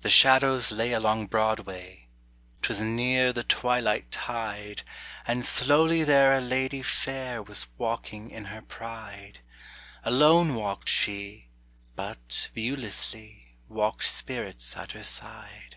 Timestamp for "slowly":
5.46-6.02